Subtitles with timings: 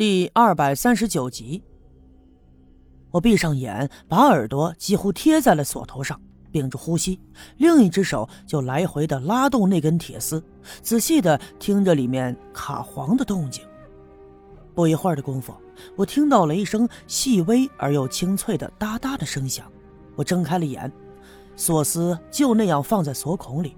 [0.00, 1.62] 第二百三十九集，
[3.10, 6.18] 我闭上眼，把耳朵几乎贴在了锁头上，
[6.50, 7.20] 屏住呼吸，
[7.58, 10.42] 另一只手就来回的拉动那根铁丝，
[10.80, 13.62] 仔细的听着里面卡簧的动静。
[14.74, 15.52] 不一会儿的功夫，
[15.96, 19.70] 我听到了一声细微而又清脆的哒哒的声响。
[20.16, 20.90] 我睁开了眼，
[21.56, 23.76] 锁丝就那样放在锁孔里。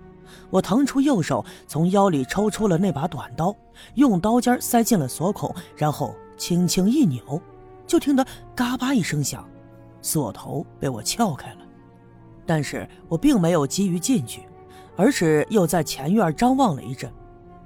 [0.51, 3.55] 我腾出右手，从腰里抽出了那把短刀，
[3.95, 7.41] 用刀尖塞进了锁孔，然后轻轻一扭，
[7.87, 9.49] 就听得嘎巴一声响，
[10.01, 11.59] 锁头被我撬开了。
[12.45, 14.43] 但是我并没有急于进去，
[14.97, 17.11] 而是又在前院张望了一阵，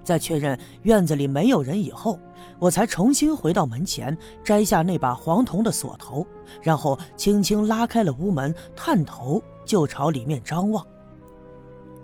[0.05, 2.19] 在确认院子里没有人以后，
[2.59, 6.27] 我才重新回到门前，摘下那把黄铜的锁头，
[6.63, 10.87] 然后轻轻拉开了屋门，探头就朝里面张望。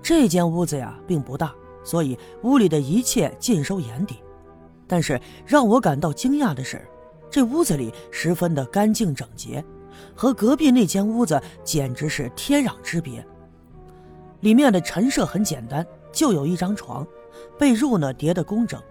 [0.03, 4.17] 这间屋子呀，并不大，所以屋里的一切尽收眼底。
[4.87, 6.83] 但是让我感到惊讶的是，
[7.31, 9.65] 这屋子里十分的干净整洁，
[10.15, 13.25] 和隔壁那间屋子简直是天壤之别。
[14.41, 17.07] 里面的陈设很简单，就有一张床，
[17.57, 18.83] 被褥呢叠得工整，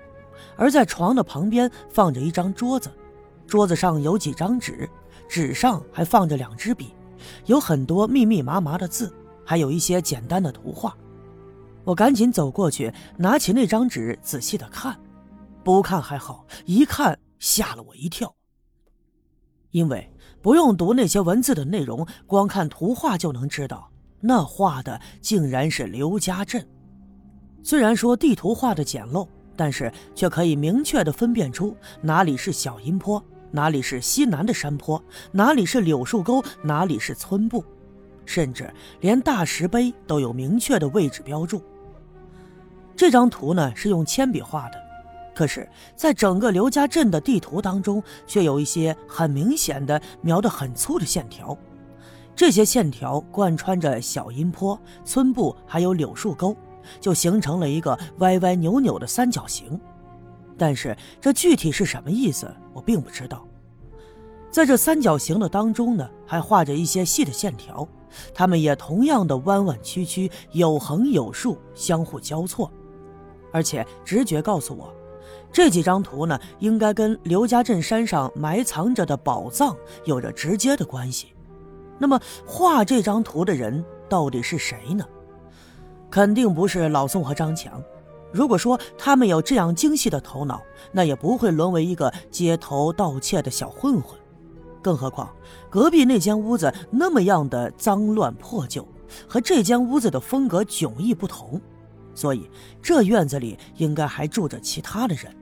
[0.55, 2.89] 而在床的旁边放着一张桌子，
[3.45, 4.89] 桌子上有几张纸，
[5.27, 6.95] 纸上还放着两支笔，
[7.47, 9.13] 有很多密密麻麻的字。
[9.51, 10.95] 还有一些简单的图画，
[11.83, 14.97] 我赶紧走过去，拿起那张纸仔细的看。
[15.61, 18.33] 不看还好，一看吓了我一跳。
[19.71, 20.09] 因为
[20.41, 26.65] 不用读那些文字的内容，光看图画就能知道，那画的竟然是刘家镇。
[27.61, 29.27] 虽然说地图画的简陋，
[29.57, 33.21] 但是却可以明确的分辨出哪里是小阴坡，
[33.51, 37.61] 哪里是西南的山坡，哪里是柳树沟，哪里是村部。
[38.31, 41.61] 甚至连大石碑都有明确的位置标注。
[42.95, 44.81] 这张图呢是用铅笔画的，
[45.35, 51.57] 可是，在整个刘家镇的地图当中，却有一些很明显的描得很粗的线条。
[52.33, 56.55] 这些线条贯穿着小阴坡、村部，还有柳树沟，
[57.01, 59.77] 就形成了一个歪歪扭扭的三角形。
[60.57, 63.45] 但是，这具体是什么意思，我并不知道。
[64.51, 67.87] 在这三角形的当中呢，还画着一些细的线条，
[68.33, 72.69] 它们也同样的弯弯曲曲，有横有竖，相互交错。
[73.53, 74.93] 而且直觉告诉我，
[75.53, 79.73] 这几张图呢，应该跟刘家镇山上埋藏着的宝藏
[80.03, 81.33] 有着直接的关系。
[81.97, 85.05] 那么画这张图的人到底是谁呢？
[86.09, 87.81] 肯定不是老宋和张强。
[88.33, 94.19] 如果说他们有这样精细的头脑，那也不会沦为一个街头盗窃的小混混。
[94.81, 95.29] 更何况，
[95.69, 98.87] 隔壁那间屋子那么样的脏乱破旧，
[99.27, 101.61] 和这间屋子的风格迥异不同，
[102.13, 102.49] 所以
[102.81, 105.35] 这院子里应该还住着其他的人。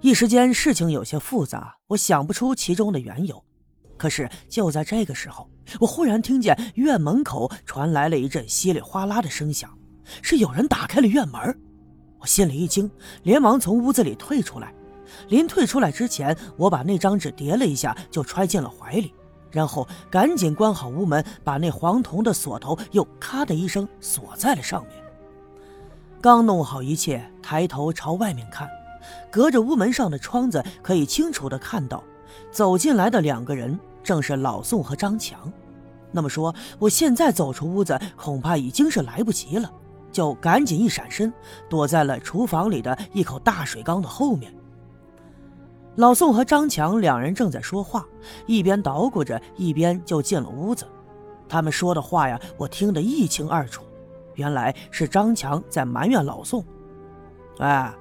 [0.00, 3.42] 一时间事情有些复杂，我想不出其中的缘由。
[3.96, 9.70] 可是就在这个时候，我忽然听见院门口传来了一阵稀里哗啦的声响，
[10.20, 11.40] 是有人打开了院门。
[12.18, 12.90] 我心里一惊，
[13.22, 14.74] 连忙从屋子里退出来。
[15.28, 19.12] 临退出来之前，我把那张纸叠了一下，就揣进了怀里，
[19.50, 24.92] 然后赶紧关好屋门，把那黄铜的锁头又咔的一声锁在了上面。
[26.20, 28.68] 刚弄好一切，抬头朝外面看，
[29.30, 32.02] 隔着屋门上的窗子，可以清楚的看到，
[32.50, 35.52] 走进来的两个人正是老宋和张强。
[36.12, 39.68] 那么说，我现在走出屋子，恐怕已经是来不及了，
[40.12, 41.32] 就赶紧一闪身，
[41.68, 44.54] 躲在了厨房里的一口大水缸的后面。
[45.96, 48.06] 老宋和张强两人正在说话，
[48.46, 50.86] 一边捣鼓着，一边就进了屋子。
[51.48, 53.82] 他们说的话呀，我听得一清二楚。
[54.34, 56.64] 原来是张强在埋怨老宋
[57.60, 57.92] ：“哎，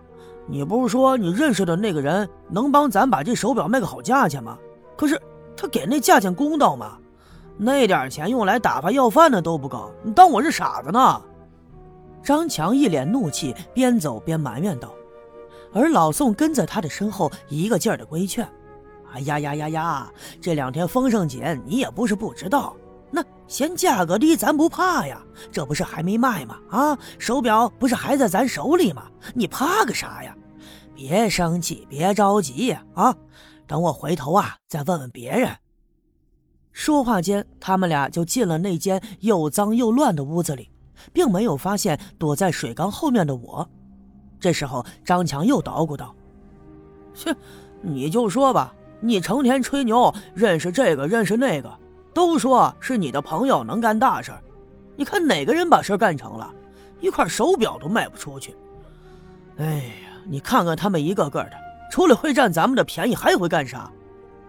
[0.48, 4.58] 你不是说你认识的那个人能帮咱把这手表卖个好价钱吗？
[4.96, 5.22] 可是
[5.58, 6.98] 他给那价钱公道吗？
[7.58, 11.22] 那点钱用来打发要饭的都不够，你当我是傻子呢？”
[12.24, 14.94] 张强一脸怒气，边走边埋怨道。
[15.74, 18.48] 而老宋跟在他的身后，一个劲儿的规劝
[19.14, 20.12] ：“哎呀呀呀呀，
[20.42, 22.76] 这两天风声紧，你也不是不知道。
[23.10, 26.58] 那嫌价格低，咱不怕呀，这不是还没卖吗？
[26.70, 29.04] 啊，手表不是还在咱手里吗？
[29.34, 30.36] 你怕个啥呀？
[30.96, 32.72] 别生气，别着急！
[32.94, 33.16] 啊，
[33.66, 35.50] 等我回头啊，再问问别人。”
[36.72, 40.70] 说话间，他们俩就进了那间又脏又乱的屋子里，
[41.12, 43.70] 并没有发现躲在水缸后面的我。
[44.42, 46.14] 这时候，张强又捣鼓道
[47.14, 47.34] ：“切，
[47.80, 51.72] 你就说吧，你成天吹牛，认识这个认识那个，
[52.14, 54.34] 都说是你的朋友能干大事
[54.98, 56.52] 你看哪个人把事干成了？
[57.00, 58.56] 一块手表都卖不出去。
[59.58, 61.52] 哎呀，你看看他们一个个的，
[61.92, 63.92] 除了会占咱们的便宜，还会干啥？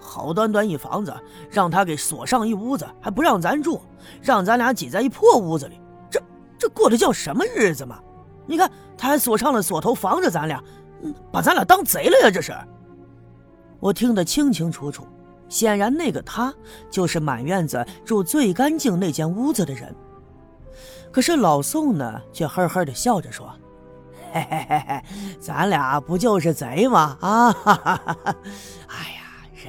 [0.00, 1.14] 好端端一房子，
[1.50, 3.80] 让他给锁上一屋子，还不让咱住，
[4.20, 5.80] 让咱俩挤在一破屋子里，
[6.10, 6.20] 这
[6.58, 8.00] 这过的叫什么日子嘛？
[8.46, 10.62] 你看，他还锁上了锁头，防着咱俩，
[11.30, 12.30] 把咱俩当贼了呀！
[12.30, 12.52] 这是。
[13.80, 15.06] 我听得清清楚楚，
[15.48, 16.52] 显然那个他
[16.90, 19.94] 就是满院子住最干净那间屋子的人。
[21.10, 23.52] 可是老宋呢，却呵呵的笑着说
[24.32, 25.02] ：“嘿嘿嘿嘿，
[25.40, 27.16] 咱俩不就是贼吗？
[27.20, 28.36] 啊，哈哈哈哈！
[28.88, 29.18] 哎呀。”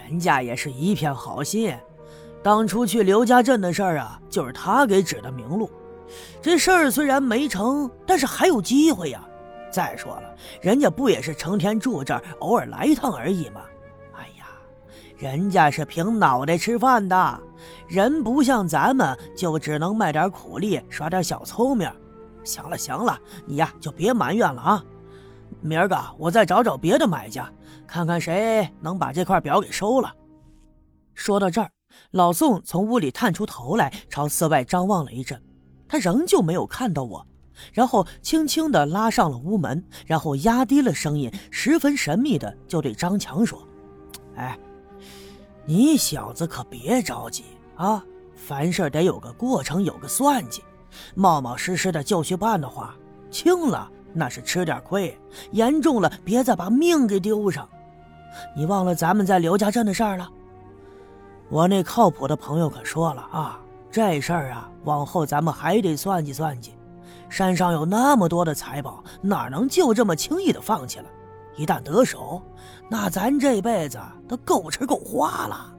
[0.09, 1.75] 人家也是一片好心，
[2.41, 5.69] 当初去刘家镇的事儿啊，就是他给指的明路。
[6.41, 9.23] 这事儿虽然没成，但是还有机会呀。
[9.71, 13.61] 再说了，人家不也是成天住这儿，偶尔来一趟而已吗？
[14.13, 14.45] 哎呀，
[15.17, 17.41] 人家是凭脑袋吃饭的，
[17.87, 21.91] 人不像咱们，就只能卖点苦力，耍点小聪明。
[22.43, 24.83] 行了行了，你呀就别埋怨了啊。
[25.61, 27.49] 明儿个我再找找别的买家。
[27.87, 30.11] 看看谁能把这块表给收了。
[31.13, 31.69] 说到这儿，
[32.11, 35.39] 老宋从屋里探出头来，朝寺外张望了一阵，
[35.93, 37.23] 他仍旧没有看到我，
[37.71, 43.61] 然后轻轻地拉上了屋门，然后压低了声音，十分神秘的就对张强说
[44.35, 44.57] ：“哎，
[45.67, 47.43] 你小子可别着急
[47.75, 48.03] 啊，
[48.35, 50.63] 凡事得有个过程，有个算计，
[51.13, 52.95] 冒冒失失的就去办的话，
[53.29, 55.15] 轻了那是吃点亏，
[55.51, 57.69] 严重了别再把命给丢上。”
[58.57, 60.27] 你忘了咱们在刘家镇的事儿了？
[61.49, 63.59] 我那靠谱的朋友可说了啊，
[63.93, 66.73] 这事儿啊，往后咱们还得算计算计。
[67.29, 71.05] 山上有那么多的财宝，哪能就这么轻易的放弃了？
[71.55, 72.41] 一旦得手，
[72.89, 75.71] 那咱这辈子都够吃够花了。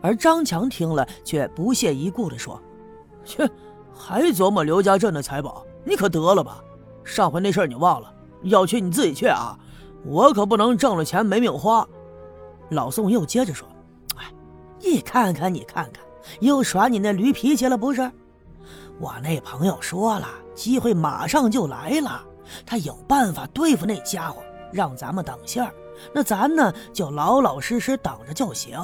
[0.00, 2.58] 而张强听了，却不屑一顾的说
[3.22, 3.46] ：“切，
[3.94, 5.62] 还琢磨刘家镇的财宝？
[5.84, 6.64] 你可得了吧！
[7.04, 8.10] 上回那事儿你忘了？
[8.44, 9.58] 要去你自己去啊。”
[10.06, 11.86] 我可不能挣了钱没命花。
[12.70, 13.68] 老宋又接着说
[14.16, 14.24] ：“哎，
[14.80, 16.02] 你看看，你看看，
[16.40, 18.10] 又耍你那驴脾气了不是？
[18.98, 22.22] 我那朋友说了，机会马上就来了，
[22.64, 24.42] 他有办法对付那家伙，
[24.72, 25.72] 让咱们等信儿。
[26.12, 28.78] 那咱呢，就老老实实等着就行。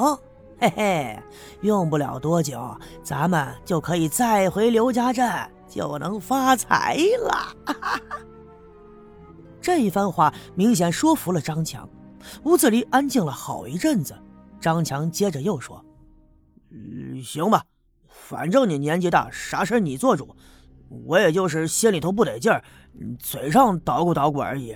[0.58, 1.22] 嘿嘿，
[1.62, 5.30] 用不了多久，咱们就可以再回刘家镇，
[5.68, 7.74] 就能发财了。
[9.60, 11.88] ”这一番话明显说服了张强，
[12.44, 14.14] 屋子里安静了好一阵子。
[14.60, 15.84] 张强接着又说
[16.72, 17.64] ：“嗯，行吧，
[18.08, 20.34] 反正你年纪大，啥事你做主，
[20.88, 22.64] 我也就是心里头不得劲儿，
[23.18, 24.74] 嘴上捣鼓捣鼓而已。